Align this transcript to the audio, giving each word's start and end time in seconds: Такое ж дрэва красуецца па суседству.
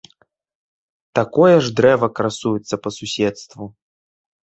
Такое 1.19 1.55
ж 1.65 1.73
дрэва 1.79 2.09
красуецца 2.21 2.75
па 2.87 2.93
суседству. 2.97 3.63